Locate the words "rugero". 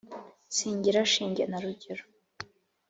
1.63-2.03